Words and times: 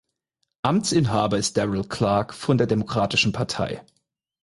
Amtsinhaber 0.63 1.37
ist 1.37 1.57
Darrell 1.57 1.83
Clarke 1.83 2.33
von 2.33 2.57
der 2.57 2.65
Demokratischen 2.65 3.33
Partei. 3.33 3.83